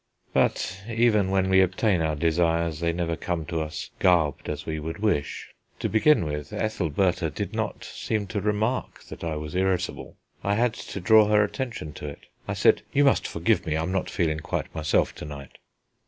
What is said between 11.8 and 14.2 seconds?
to it. I said: "You must forgive me, I'm not